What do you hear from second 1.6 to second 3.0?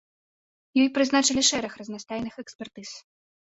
разнастайных экспертыз.